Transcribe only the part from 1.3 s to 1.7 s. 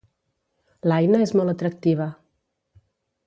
molt